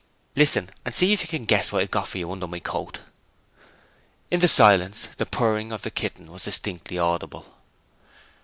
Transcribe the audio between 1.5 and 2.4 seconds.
what I've got for you